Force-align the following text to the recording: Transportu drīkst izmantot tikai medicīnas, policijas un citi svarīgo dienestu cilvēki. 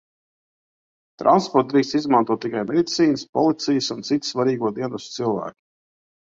Transportu 1.21 1.69
drīkst 1.73 1.97
izmantot 1.99 2.41
tikai 2.45 2.63
medicīnas, 2.71 3.25
policijas 3.39 3.91
un 3.97 4.01
citi 4.09 4.31
svarīgo 4.33 4.73
dienestu 4.81 5.15
cilvēki. 5.21 5.55